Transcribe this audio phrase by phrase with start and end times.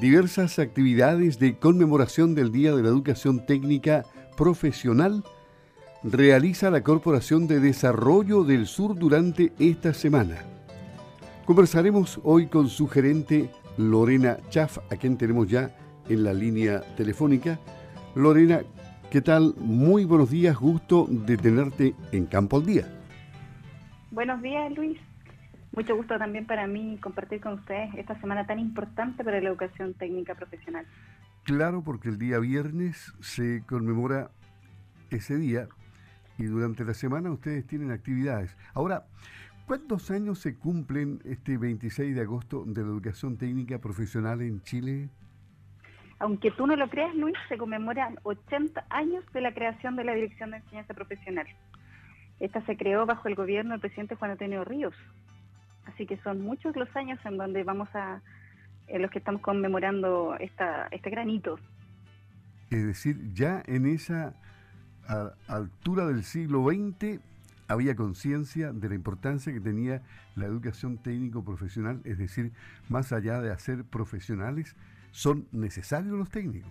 [0.00, 5.22] Diversas actividades de conmemoración del Día de la Educación Técnica Profesional
[6.02, 10.38] realiza la Corporación de Desarrollo del Sur durante esta semana.
[11.44, 15.76] Conversaremos hoy con su gerente Lorena Chaff, a quien tenemos ya
[16.08, 17.58] en la línea telefónica.
[18.14, 18.62] Lorena,
[19.10, 19.54] ¿qué tal?
[19.58, 22.86] Muy buenos días, gusto de tenerte en Campo al Día.
[24.10, 24.98] Buenos días, Luis.
[25.72, 29.94] Mucho gusto también para mí compartir con ustedes esta semana tan importante para la educación
[29.94, 30.84] técnica profesional.
[31.44, 34.30] Claro, porque el día viernes se conmemora
[35.10, 35.68] ese día
[36.38, 38.56] y durante la semana ustedes tienen actividades.
[38.74, 39.04] Ahora,
[39.66, 45.08] ¿cuántos años se cumplen este 26 de agosto de la educación técnica profesional en Chile?
[46.18, 50.14] Aunque tú no lo creas, Luis, se conmemoran 80 años de la creación de la
[50.14, 51.46] Dirección de Enseñanza Profesional.
[52.40, 54.94] Esta se creó bajo el gobierno del presidente Juan Antonio Ríos,
[55.92, 58.20] Así que son muchos los años en donde vamos a,
[58.88, 61.58] en los que estamos conmemorando esta, este granito.
[62.70, 64.34] Es decir, ya en esa
[65.48, 67.20] altura del siglo XX
[67.66, 70.02] había conciencia de la importancia que tenía
[70.36, 72.52] la educación técnico profesional, es decir,
[72.88, 74.76] más allá de hacer profesionales,
[75.10, 76.70] son necesarios los técnicos.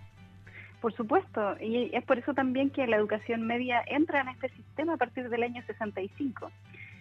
[0.80, 4.94] Por supuesto, y es por eso también que la educación media entra en este sistema
[4.94, 6.50] a partir del año 65.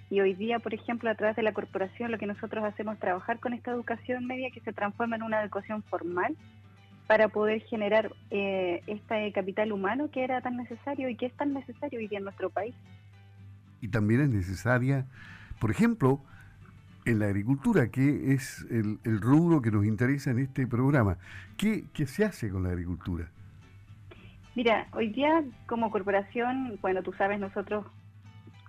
[0.09, 2.99] Y hoy día, por ejemplo, a través de la corporación, lo que nosotros hacemos es
[2.99, 6.35] trabajar con esta educación media que se transforma en una educación formal
[7.05, 11.53] para poder generar eh, este capital humano que era tan necesario y que es tan
[11.53, 12.75] necesario hoy día en nuestro país.
[13.81, 15.05] Y también es necesaria,
[15.59, 16.21] por ejemplo,
[17.05, 21.17] en la agricultura, que es el, rubro que nos interesa en este programa.
[21.57, 23.29] ¿Qué, ¿Qué se hace con la agricultura?
[24.55, 27.85] Mira, hoy día como corporación, bueno, tú sabes, nosotros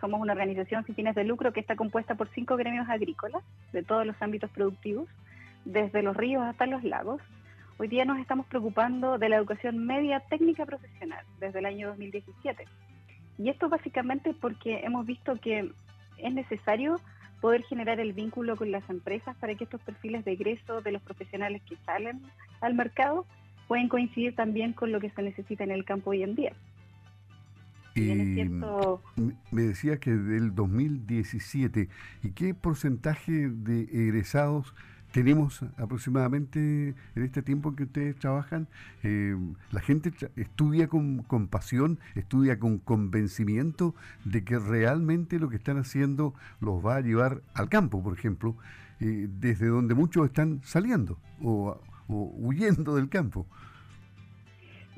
[0.01, 3.83] somos una organización sin fines de lucro que está compuesta por cinco gremios agrícolas de
[3.83, 5.09] todos los ámbitos productivos,
[5.65, 7.21] desde los ríos hasta los lagos.
[7.79, 12.65] Hoy día nos estamos preocupando de la educación media técnica profesional desde el año 2017.
[13.39, 15.71] Y esto básicamente porque hemos visto que
[16.19, 17.01] es necesario
[17.41, 21.03] poder generar el vínculo con las empresas para que estos perfiles de egreso de los
[21.03, 22.21] profesionales que salen
[22.61, 23.25] al mercado
[23.67, 26.53] pueden coincidir también con lo que se necesita en el campo hoy en día.
[27.95, 28.49] Y
[29.51, 31.89] me decía que del 2017,
[32.23, 34.75] ¿y qué porcentaje de egresados
[35.13, 38.69] tenemos aproximadamente en este tiempo que ustedes trabajan?
[39.03, 39.37] Eh,
[39.73, 46.35] ¿La gente estudia con, pasión, estudia con convencimiento de que realmente lo que están haciendo
[46.61, 48.57] los va a llevar al campo, por ejemplo,
[49.01, 53.47] eh, desde donde muchos están saliendo o huyendo del campo?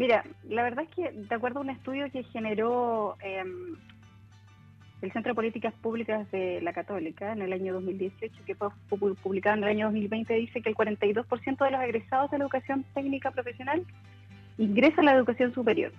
[0.03, 3.77] Mira, la verdad es que de acuerdo a un estudio que generó em,
[5.01, 9.59] el Centro de Políticas Públicas de la Católica en el año 2018, que fue publicado
[9.59, 13.31] en el año 2020, dice que el 42% de los egresados de la educación técnica
[13.31, 13.87] profesional
[14.59, 15.93] ingresa a la educación superior.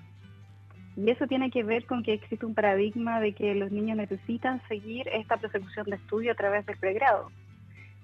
[0.98, 4.62] Y eso tiene que ver con que existe un paradigma de que los niños necesitan
[4.68, 7.32] seguir esta persecución de estudio a través del pregrado.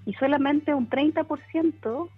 [0.06, 2.10] Y solamente un 30%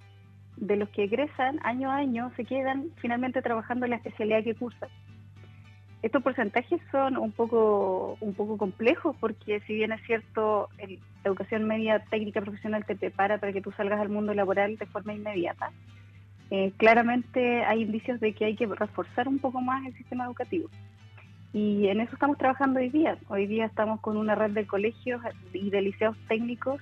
[0.57, 4.55] de los que egresan año a año se quedan finalmente trabajando en la especialidad que
[4.55, 4.89] cursan.
[6.01, 11.65] Estos porcentajes son un poco, un poco complejos porque si bien es cierto, la educación
[11.65, 15.71] media técnica profesional te prepara para que tú salgas al mundo laboral de forma inmediata,
[16.49, 20.69] eh, claramente hay indicios de que hay que reforzar un poco más el sistema educativo.
[21.53, 23.17] Y en eso estamos trabajando hoy día.
[23.27, 25.21] Hoy día estamos con una red de colegios
[25.53, 26.81] y de liceos técnicos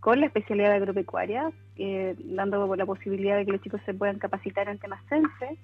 [0.00, 4.68] con la especialidad agropecuaria, eh, dando la posibilidad de que los chicos se puedan capacitar
[4.68, 5.58] en temas sense,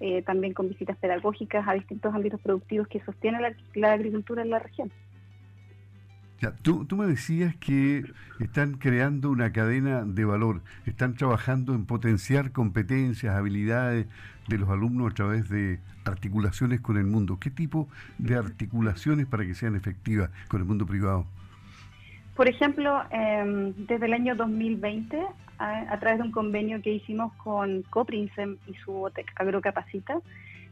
[0.00, 3.42] eh, también con visitas pedagógicas a distintos ámbitos productivos que sostienen
[3.74, 4.92] la, agricultura en la región.
[6.40, 8.04] Ya, tú, tú, me decías que
[8.38, 14.06] están creando una cadena de valor, están trabajando en potenciar competencias, habilidades
[14.46, 17.38] de los alumnos a través de articulaciones con el mundo.
[17.40, 21.26] ¿Qué tipo de articulaciones para que sean efectivas con el mundo privado?
[22.38, 25.26] Por ejemplo, em, desde el año 2020,
[25.58, 30.20] a, través de un convenio que hicimos con Coprinsem y su Agrocapacita,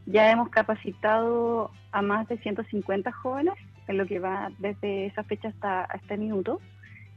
[0.05, 3.55] ya hemos capacitado a más de 150 jóvenes,
[3.89, 6.61] en lo que va desde esa fecha hasta este minuto,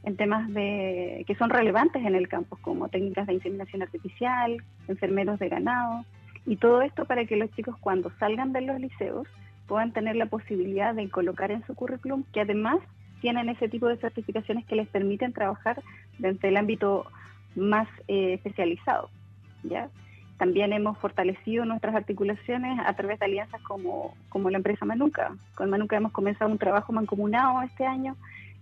[0.03, 4.57] en temas de, que son relevantes en el campo, como técnicas de inseminación artificial,
[4.89, 6.05] enfermeros de ganado,
[6.45, 9.29] y todo esto para que los chicos cuando salgan de los liceos
[9.69, 12.81] puedan tener la posibilidad de colocar en su currículum que además
[13.21, 15.83] tienen ese tipo de certificaciones que les permiten trabajar
[16.19, 17.07] dentro del ámbito
[17.57, 19.11] más eh, especializado.
[19.63, 19.89] ¿ya?
[20.39, 25.35] También hemos fortalecido nuestras articulaciones a través de alianzas como, como la empresa Manuca.
[25.55, 28.17] Con Manuca hemos comenzado un trabajo mancomunado este año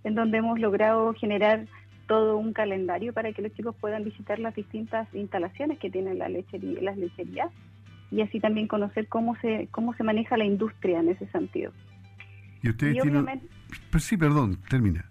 [0.04, 1.66] en donde hemos logrado generar
[2.06, 6.28] todo un calendario para que los chicos puedan visitar las distintas instalaciones que tienen la
[6.28, 7.52] lechería, las lecherías
[8.10, 11.72] y así también conocer cómo se cómo se maneja la industria en ese sentido.
[12.62, 13.42] Y ustedes tienen...
[13.90, 15.04] Pues sí, perdón, termina.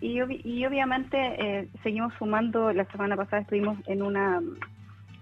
[0.00, 4.42] Y, obviamente eh, seguimos sumando, la semana pasada estuvimos en, una,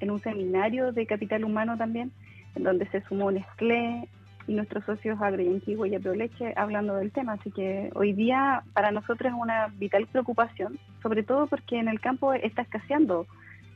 [0.00, 2.10] en un seminario de capital humano también,
[2.56, 4.08] en donde se sumó Nestlé
[4.48, 7.34] y nuestros socios Agro Antiguo y Aproleche hablando del tema.
[7.34, 12.00] Así que hoy día para nosotros es una vital preocupación, sobre todo porque en el
[12.00, 13.26] campo está escaseando,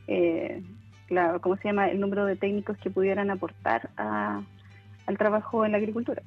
[0.07, 0.61] eh,
[1.09, 5.77] la, ¿cómo se llama?, el número de técnicos que pudieran aportar al trabajo en la
[5.77, 6.21] agricultura.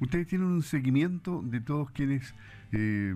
[0.00, 2.34] Ustedes tienen un seguimiento de todos quienes
[2.72, 3.14] eh,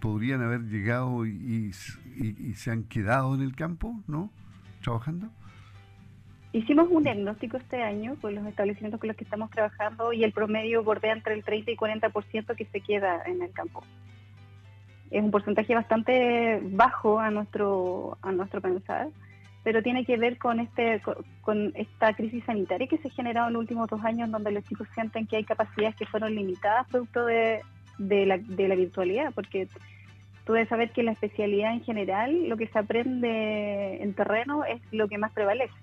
[0.00, 4.30] podrían haber llegado y, se han quedado en el campo, ¿no?
[4.82, 5.28] Trabajando.
[6.52, 10.32] Hicimos un diagnóstico este año con los establecimientos con los que estamos trabajando y el
[10.32, 13.82] promedio bordea entre el 30 y 40% que se queda en el campo.
[15.10, 19.08] Es un porcentaje bastante bajo a nuestro a nuestro pensar
[19.62, 21.00] pero tiene que ver con este
[21.40, 24.64] con, esta crisis sanitaria que se ha generado en los últimos dos años, donde los
[24.64, 27.60] chicos sienten que hay capacidades que fueron limitadas producto de,
[27.98, 29.68] de, la, de la virtualidad, porque
[30.44, 34.80] tú debes saber que la especialidad en general, lo que se aprende en terreno es
[34.90, 35.74] lo que más prevalece.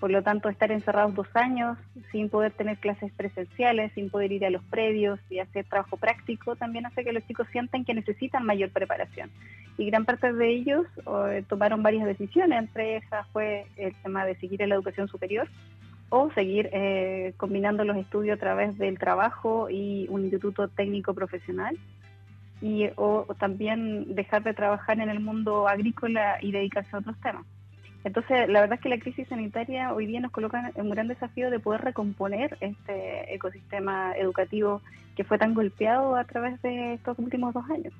[0.00, 1.76] Por lo tanto, estar encerrados dos años
[2.12, 6.54] sin poder tener clases presenciales, sin poder ir a los previos y hacer trabajo práctico,
[6.54, 9.28] también hace que los chicos sientan que necesitan mayor preparación.
[9.76, 10.86] Y gran parte de ellos
[11.30, 15.48] eh, tomaron varias decisiones, entre esas fue el tema de seguir en la educación superior
[16.10, 21.76] o seguir eh, combinando los estudios a través del trabajo y un instituto técnico profesional
[22.60, 27.44] y o también dejar de trabajar en el mundo agrícola y dedicarse a otros temas.
[28.04, 31.08] Entonces, la verdad es que la crisis sanitaria hoy día nos coloca en un gran
[31.08, 34.82] desafío de poder recomponer este ecosistema educativo
[35.16, 37.92] que fue tan golpeado a través de estos últimos dos años.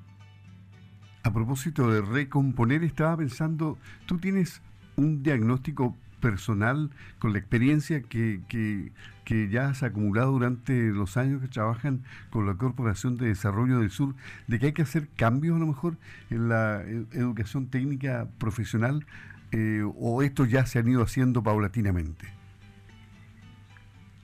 [1.25, 4.63] A propósito de recomponer, estaba pensando, tú tienes
[4.97, 8.93] un diagnóstico personal con la experiencia que, que,
[9.25, 13.91] que, ya has acumulado durante los años que trabajan con la Corporación de Desarrollo del
[13.91, 14.15] Sur,
[14.47, 15.97] de que hay que hacer cambios a lo mejor
[16.31, 19.05] en la educación técnica profesional
[19.53, 22.39] eh, o esto ya se han ido haciendo paulatinamente?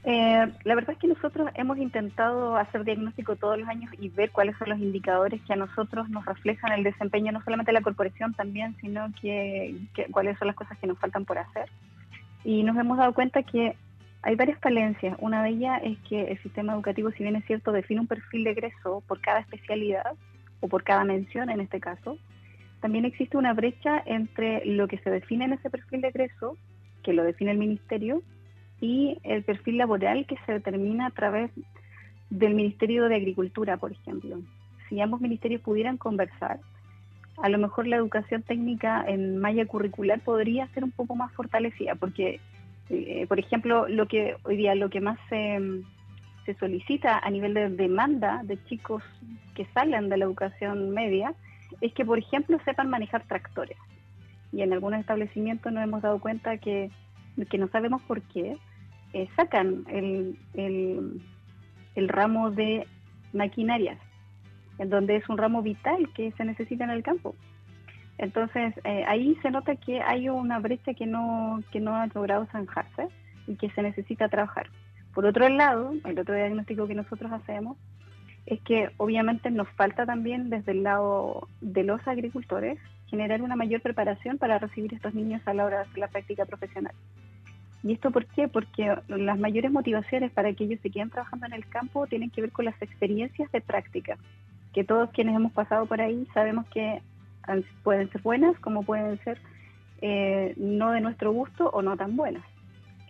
[0.07, 4.31] Eh, la verdad es que nosotros hemos intentado hacer diagnóstico todos los años y ver
[4.31, 7.83] cuáles son los indicadores que a nosotros nos reflejan el desempeño no solamente de la
[7.83, 9.75] corporación también, sino que,
[10.11, 11.71] cuáles son las cosas que nos faltan por hacer.
[12.45, 13.77] Y nos hemos dado cuenta que
[14.21, 15.17] hay varias falencias.
[15.21, 18.45] Una de ellas es que el sistema educativo, si bien es cierto, define un perfil
[18.45, 20.13] de egreso por cada especialidad
[20.61, 22.19] o por cada mención en este caso,
[22.85, 26.59] también existe una brecha entre lo que se define en ese perfil de egreso,
[27.03, 28.23] que lo define el ministerio,
[28.79, 31.51] y el perfil laboral que se determina a través
[32.29, 34.39] del Ministerio de Agricultura, por ejemplo.
[34.87, 36.61] Si ambos ministerios pudieran conversar,
[37.39, 41.95] a lo mejor la educación técnica en malla curricular podría ser un poco más fortalecida,
[41.95, 42.39] porque,
[42.91, 45.59] eh, por ejemplo, lo que hoy día lo que más se,
[46.45, 49.03] se solicita a nivel de demanda de chicos
[49.55, 51.35] que salen de la educación media
[51.81, 53.79] es que, por ejemplo, sepan manejar tractores.
[54.53, 56.91] Y en algunos establecimientos nos hemos dado cuenta que,
[57.51, 58.57] que no sabemos por qué,
[59.13, 62.87] eh, sacan el, el, ramo de
[63.33, 63.99] maquinarias,
[64.79, 67.35] en donde es un ramo vital que se necesita en el campo.
[68.19, 72.47] Entonces, eh, ahí se nota que hay una brecha que no, que no ha logrado
[72.47, 73.09] zanjarse
[73.47, 74.69] y que se necesita trabajar.
[75.15, 77.77] Por otro lado, el otro diagnóstico que nosotros hacemos
[78.47, 83.81] es que obviamente nos falta también desde el lado de los agricultores generar una mayor
[83.81, 86.95] preparación para recibir a estos niños a la hora de hacer la práctica profesional.
[87.83, 88.49] ¿Y esto por qué?
[88.49, 92.41] Porque las mayores motivaciones para que ellos se queden trabajando en el campo tienen que
[92.41, 94.17] ver con las experiencias de práctica,
[94.73, 97.03] que todos quienes hemos pasado por ahí sabemos que
[97.83, 99.39] pueden ser buenas como pueden ser
[100.01, 102.45] eh, no de nuestro gusto o no tan buenas.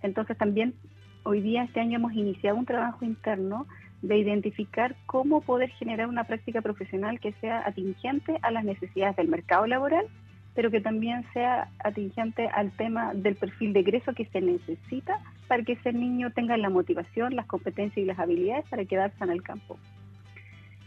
[0.02, 0.74] Entonces también
[1.22, 3.66] hoy día, este año, hemos iniciado un trabajo interno
[4.06, 9.28] de identificar cómo poder generar una práctica profesional que sea atingente a las necesidades del
[9.28, 10.06] mercado laboral,
[10.54, 15.62] pero que también sea atingente al tema del perfil de egreso que se necesita para
[15.62, 19.42] que ese niño tenga la motivación, las competencias y las habilidades para quedarse en el
[19.42, 19.78] campo.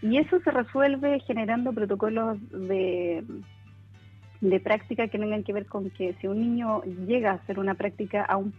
[0.03, 3.23] Y eso se resuelve generando protocolos de,
[4.41, 7.73] de práctica que tengan que ver con que si un niño llega a hacer una
[7.73, 8.51] práctica a un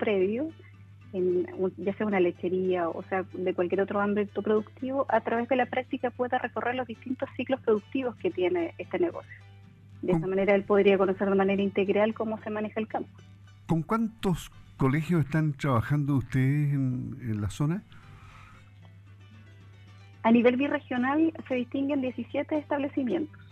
[1.11, 5.57] previo, ya sea una lechería o sea de cualquier otro ámbito productivo, a través de
[5.57, 9.33] la práctica pueda recorrer los distintos ciclos productivos que tiene este negocio.
[10.03, 13.11] De esa manera él podría conocer de manera integral cómo se maneja el campo.
[13.67, 17.83] ¿Con cuántos colegios están trabajando ustedes en, la zona?
[20.23, 23.49] A nivel birregional se distinguen 17 establecimientos.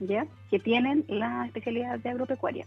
[0.00, 0.26] ¿ya?
[0.50, 2.66] que tienen la especialidad de agropecuaria.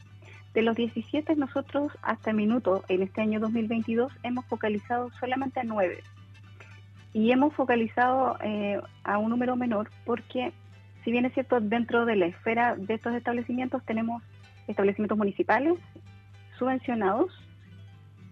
[0.54, 5.64] De los 17, nosotros hasta el minuto, en este año 2022, hemos focalizado solamente a
[5.64, 6.04] 9.
[7.14, 10.52] Y hemos focalizado eh, a un número menor porque,
[11.04, 14.22] si bien es cierto, dentro de la esfera de estos establecimientos tenemos
[14.68, 15.78] establecimientos municipales
[16.58, 17.32] subvencionados,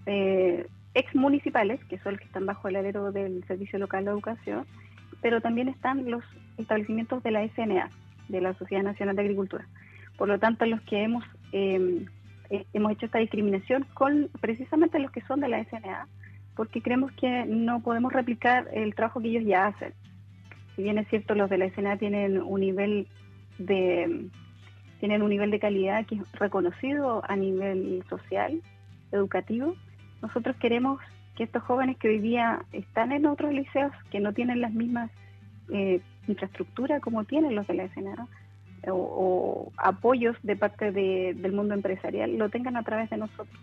[0.05, 4.11] eh, ex municipales, que son los que están bajo el alero del Servicio Local de
[4.11, 4.65] Educación,
[5.21, 6.23] pero también están los
[6.57, 7.89] establecimientos de la SNA,
[8.29, 9.65] de la Sociedad Nacional de Agricultura.
[10.17, 12.05] Por lo tanto, los que hemos, em, eh,
[12.73, 16.07] hemos hecho esta discriminación con precisamente los que son de la SNA,
[16.55, 19.93] porque creemos que no podemos replicar el trabajo que ellos ya hacen.
[20.75, 23.07] Si bien es cierto, los de la SNA tienen un nivel
[23.57, 24.29] de
[24.99, 28.61] tienen un nivel de calidad que es reconocido a nivel social,
[29.11, 29.75] educativo,
[30.21, 30.99] nosotros queremos
[31.35, 35.09] que estos jóvenes que hoy día están en otros liceos, que no tienen las mismas
[35.73, 38.27] eh, infraestructuras como tienen los de la SNA,
[38.87, 43.59] o, apoyos de parte del mundo empresarial, lo tengan a través de nosotros.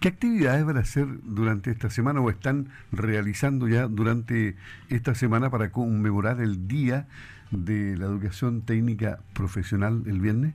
[0.00, 4.56] ¿Qué actividades van a hacer durante esta semana o están realizando ya durante
[4.88, 7.06] esta semana para conmemorar el Día
[7.50, 10.54] de la Educación Técnica Profesional el viernes?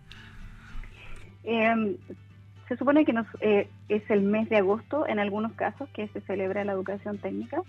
[1.44, 1.98] Eh,
[2.68, 6.22] se supone que nos, eh, es el mes de agosto en algunos casos que se
[6.22, 7.62] celebra la educación técnica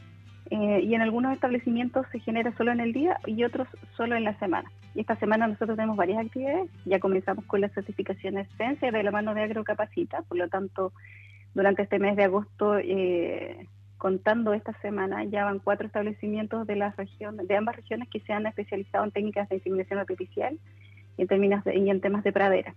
[0.51, 4.25] eh, y en algunos establecimientos se genera solo en el día y otros solo en
[4.25, 4.71] la semana.
[4.97, 9.11] Y esta semana nosotros tenemos varias actividades, ya comenzamos con las certificaciones CENSE de la
[9.11, 10.95] mano de Agrocapacita, por lo tanto
[11.55, 13.67] durante este mes de agosto, eh,
[13.99, 18.33] contando esta semana, ya van cuatro establecimientos de, las regiones, de ambas regiones que se
[18.33, 20.59] han especializado en técnicas de inseminación artificial
[21.19, 22.75] y en, términos y en temas de pradera.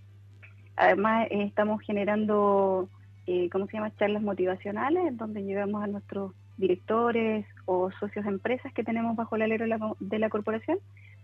[0.75, 2.89] Además, eh, estamos generando,
[3.27, 8.73] eh, ¿cómo se llama?, charlas motivacionales, donde llevamos a nuestros directores o socios de empresas
[8.73, 9.65] que tenemos bajo el alero
[9.99, 10.79] de la, corporación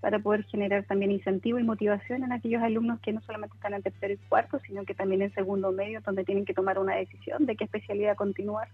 [0.06, 3.82] para poder generar también incentivo y motivación en aquellos alumnos que no solamente están en
[3.82, 7.48] tercero y cuarto, sino que también en segundo medio, donde tienen que tomar una decisión
[7.48, 8.68] de qué especialidad continuar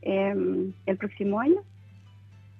[0.00, 1.60] em, el próximo año.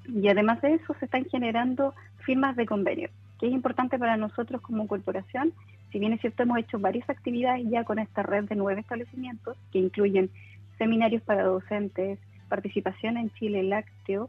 [0.07, 1.95] Y además de eso, se están generando
[2.27, 3.09] firmas de convenio,
[3.41, 5.55] que es importante para nosotros como corporación
[5.91, 9.57] si bien es cierto, hemos hecho varias actividades ya con esta red de nueve establecimientos
[9.73, 10.29] que incluyen
[10.77, 12.19] seminarios para docentes,
[12.49, 14.29] participación en Chile Lácteo,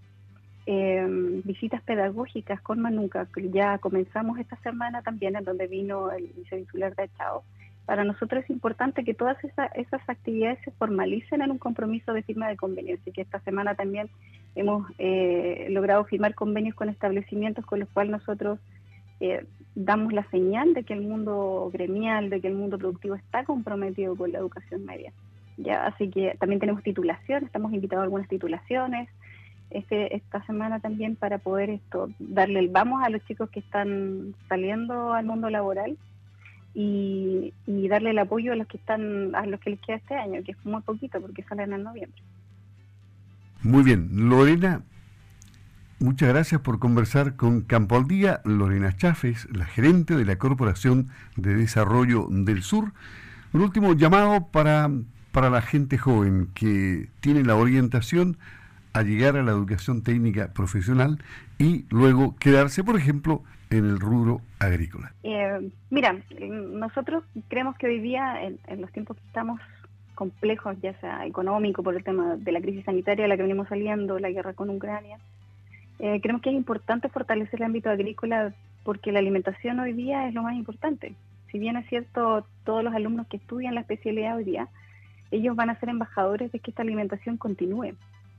[0.66, 6.28] em, visitas pedagógicas con Manuca, que ya comenzamos esta semana también, en donde vino el
[6.36, 7.44] vicevinsular de Chao.
[7.86, 12.48] Para nosotros es importante que todas esas actividades se formalicen en un compromiso de firma
[12.48, 12.98] de convenio.
[13.00, 14.10] Así que esta semana también
[14.56, 18.60] hemos eh, logrado firmar convenios con establecimientos con los cuales nosotros
[19.20, 19.46] eh,
[19.76, 24.16] damos la señal de que el mundo gremial, de que el mundo productivo está comprometido
[24.16, 25.12] con la educación media.
[25.58, 29.10] Ya, así que también tenemos titulaciones, estamos invitados a algunas titulaciones
[29.70, 34.36] este, esta semana también para poder esto darle el vamos a los chicos que están
[34.48, 35.98] saliendo al mundo laboral
[36.74, 40.16] y, y darle el apoyo a los que están a los que les queda este
[40.16, 42.22] año, que es muy poquito porque salen en noviembre.
[43.64, 44.84] Muy bien, Lorena,
[46.00, 51.08] Muchas gracias por conversar con Campo al Día, Lorena Chafes, la gerente de la Corporación
[51.38, 52.92] de Desarrollo del Sur.
[53.54, 54.92] Un último llamado para,
[55.32, 58.38] para la gente joven que tiene la orientación
[58.96, 61.20] a llegar a la educación técnica profesional
[61.60, 65.12] y luego quedarse, por ejemplo, en el rubro agrícola.
[65.22, 69.60] Eh, mira, nosotros creemos que hoy día, en, los tiempos que estamos
[70.16, 74.18] complejos, ya sea económico, por el tema de la crisis sanitaria la que venimos saliendo,
[74.18, 75.18] la guerra con Ucrania,
[76.00, 78.54] eh, creemos que es importante fortalecer el ámbito agrícola
[78.86, 81.16] porque la alimentación hoy día es lo más importante.
[81.52, 84.70] Si bien es cierto, todos los alumnos que estudian la especialidad hoy día,
[85.32, 87.94] ellos van a ser embajadores de que esta alimentación continúe.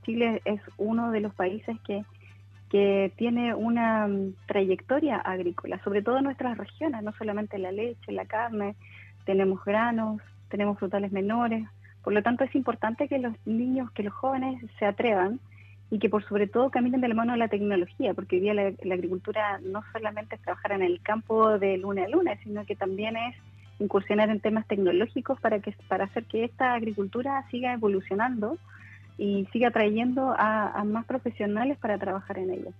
[0.07, 2.05] Chile es uno de los países que,
[2.69, 8.13] que tiene una mm, trayectoria agrícola, sobre todo en nuestras regiones, no solamente la leche,
[8.13, 8.75] la carne,
[9.25, 11.67] tenemos granos, tenemos frutales menores.
[12.03, 15.41] Por lo tanto, es importante que los niños, que los jóvenes se atrevan
[15.91, 18.53] y que por sobre todo caminen de la mano de la tecnología, porque hoy día
[18.53, 22.77] la, agricultura no solamente es trabajar en el campo de luna a luna, sino que
[22.77, 23.35] también es
[23.79, 28.57] incursionar en temas tecnológicos para que para hacer que esta agricultura siga evolucionando
[29.17, 32.71] y siga trayendo a, más profesionales para trabajar en ella.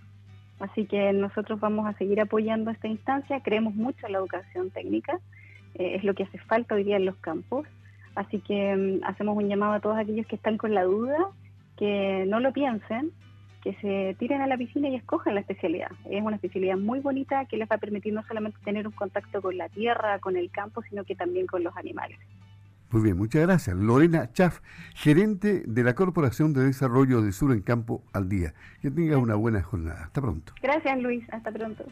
[0.60, 5.20] Así que nosotros vamos a seguir apoyando esta instancia, creemos mucho en la educación técnica,
[5.76, 7.68] eh, es lo que hace falta hoy día en los campos,
[8.16, 11.18] así que mm, hacemos un llamado a todos aquellos que están con la duda
[11.78, 13.12] que no lo piensen,
[13.64, 15.92] que se tiren a la piscina y escojan la especialidad.
[16.10, 19.42] Es una especialidad muy bonita que les va a permitir no solamente tener un contacto
[19.42, 22.18] con la tierra, con el campo, sino que también con los animales.
[22.90, 23.76] Muy bien, muchas gracias.
[23.76, 24.62] Lorena Chaff,
[24.96, 28.54] gerente de la Corporación de Desarrollo de Sur en Campo al Día.
[28.82, 30.06] Que tenga una buena jornada.
[30.06, 30.54] Hasta pronto.
[30.62, 31.26] Gracias, Luis.
[31.32, 31.84] Hasta pronto.